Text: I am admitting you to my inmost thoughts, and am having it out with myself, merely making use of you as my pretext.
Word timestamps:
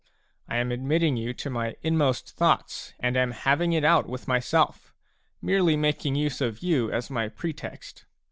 I 0.49 0.57
am 0.57 0.71
admitting 0.71 1.15
you 1.15 1.31
to 1.35 1.51
my 1.51 1.75
inmost 1.83 2.31
thoughts, 2.35 2.95
and 2.99 3.15
am 3.15 3.29
having 3.33 3.73
it 3.73 3.83
out 3.83 4.09
with 4.09 4.27
myself, 4.27 4.95
merely 5.43 5.77
making 5.77 6.15
use 6.15 6.41
of 6.41 6.63
you 6.63 6.91
as 6.91 7.11
my 7.11 7.29
pretext. 7.29 8.05